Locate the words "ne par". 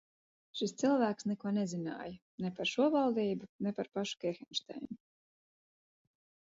2.47-2.73, 3.67-3.93